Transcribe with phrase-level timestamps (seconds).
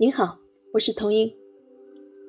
[0.00, 0.38] 您好，
[0.72, 1.28] 我是童英。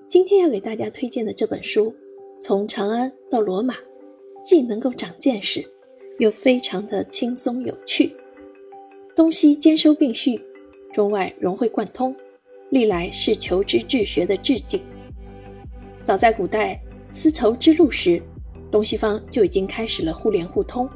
[0.10, 1.94] 今天要给大家推荐的这本书，
[2.42, 3.76] 从长安到罗马，
[4.44, 5.64] 既能够长见识，
[6.18, 8.12] 又非常的轻松有趣，
[9.16, 10.42] 东西兼收并蓄，
[10.92, 12.16] 中外融会贯通，
[12.72, 14.82] 历来是求知治学的致敬。
[16.04, 16.82] 早在古代
[17.12, 18.20] 丝绸之路时，
[18.72, 20.90] 东西方就已经开始了互联互通。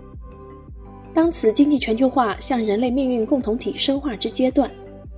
[1.13, 4.71] 当此经济全球化向人类命运共同体深化之阶段，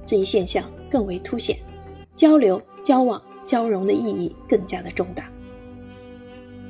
[0.05, 1.57] 这一现象更为凸显，
[2.15, 5.29] 交流、交往、交融的意义更加的重大。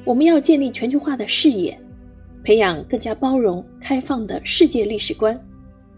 [0.03, 1.77] 我们要建立全球化的视野，
[2.43, 5.39] 培养更加包容、开放的世界历史观，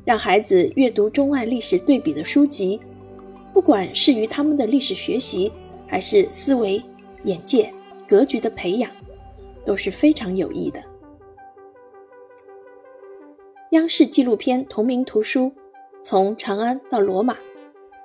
[0.05, 2.79] 让孩子阅读中外历史对比的书籍，
[3.53, 5.51] 不管是于他们的历史学习，
[5.85, 6.81] 还是思维、
[7.25, 7.69] 眼界、
[8.07, 8.89] 格局的培养，
[9.65, 10.81] 都是非常有益的。
[13.71, 15.41] 央视纪录片同名图书
[16.01, 17.33] 《从长安到罗马》，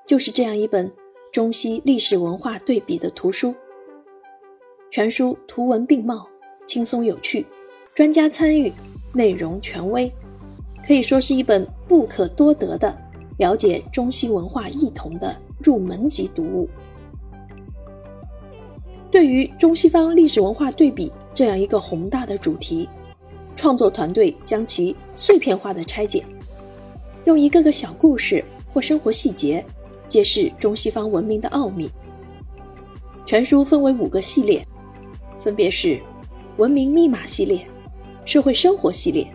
[0.07, 0.91] 就是这样一本
[1.33, 3.55] 中西历史文化对比的图书。
[4.91, 6.27] 全书图文并茂，
[6.67, 7.47] 轻松有趣，
[7.95, 8.73] 专家参与，
[9.13, 10.13] 内容权威，
[10.87, 12.95] 可以说是一本不可多得的
[13.39, 16.69] 了解中西文化异同的入门级读物。
[19.11, 22.89] 对于中西方历史文化对比这样一个宏大的主题。
[23.55, 26.25] 创作团队将其碎片化的拆解，
[27.27, 28.43] 用一个个小故事
[28.73, 29.63] 或生活细节，
[30.13, 31.91] 揭示中西方文明的奥秘。
[33.25, 34.63] 全书分为五个系列，
[35.41, 35.99] 分别是
[36.59, 37.67] 文明密码系列、
[38.27, 39.27] 社会生活系列、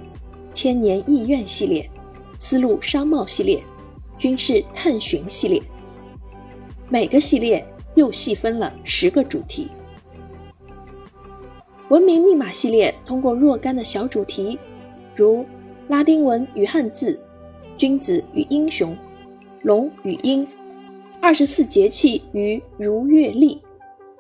[0.54, 1.90] 千年意愿系列、
[2.38, 3.60] 丝路商贸系列、
[4.20, 5.60] 军事探寻系列。
[6.90, 9.70] 每个系列又细分了十个主题。
[11.90, 14.60] 文明密码系列通过若干的小主题，
[15.16, 15.44] 如
[15.88, 17.20] 拉丁文与汉字、
[17.80, 18.96] 君子与英雄、
[19.64, 20.46] 龙与鹰、
[21.22, 23.62] 二十四节气与如月历、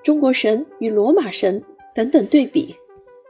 [0.03, 1.63] 中国神与罗马神
[1.95, 2.75] 等等对比，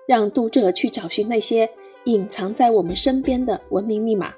[0.07, 1.69] 让读者去找寻那些
[2.05, 4.33] 隐藏在我们身边的文明密码。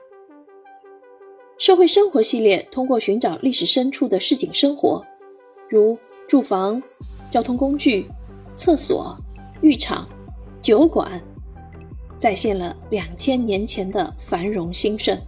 [1.57, 5.05] 社会生活系列通过寻找历史深处的市井生活，
[5.69, 5.97] 如
[6.27, 6.81] 住房、
[7.29, 8.05] 交通工具、
[8.55, 9.17] 厕所。
[9.61, 10.07] 浴场、
[10.61, 11.21] 酒馆，
[12.17, 15.19] 再现了两千年前的繁荣兴盛。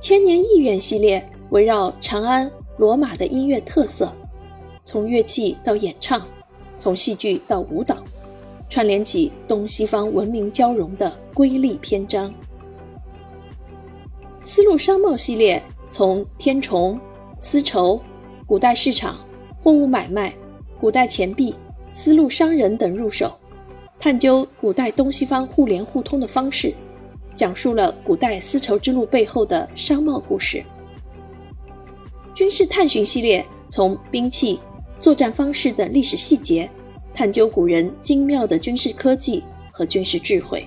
[0.00, 4.12] 千年艺苑系列围绕长安、罗马的音乐特色，
[4.84, 6.26] 从乐器到演唱，
[6.78, 7.96] 从戏剧到舞蹈，
[8.68, 12.32] 串联起东西方文明交融的瑰丽篇章。
[14.42, 16.98] 丝路商贸系列从天虫、
[17.40, 18.00] 丝绸、
[18.46, 19.18] 古代市场、
[19.62, 20.34] 货物买卖、
[20.80, 21.54] 古代钱币。
[21.96, 23.32] 丝路商人等入手，
[24.00, 26.74] 探究古代东西方互联互通的方式，
[27.36, 30.64] 讲述了古代丝绸之路背后的商贸故事。
[32.34, 34.58] 军事探寻系列从兵器、
[34.98, 36.68] 作战方式等历史细节，
[37.14, 40.66] 探究古人精妙的军事科技和军事智慧。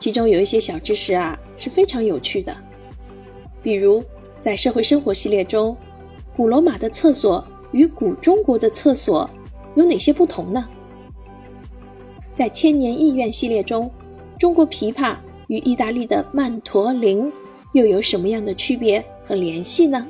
[0.00, 2.56] 其中有一些小知识啊是非常有趣的，
[3.62, 4.02] 比如
[4.40, 5.76] 在社会生活系列中，
[6.34, 9.28] 古罗马的厕所与古中国的厕所。
[9.76, 10.68] 有哪些不同呢？
[12.34, 13.88] 在千年意愿系列中，
[14.36, 15.14] 中国琵琶
[15.46, 17.32] 与意大利的曼陀林
[17.72, 20.04] 又有什么样的区别和联系呢？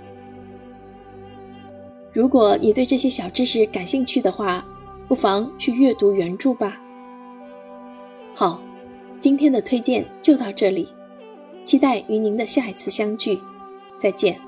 [2.10, 4.64] 如果你对这些小知识感兴趣的话，
[5.06, 6.80] 不妨去阅读原著吧。
[8.34, 8.62] 好，
[9.20, 10.88] 今天的推荐就到这里，
[11.64, 13.38] 期待与您的下一次相聚，
[13.98, 14.40] 再见。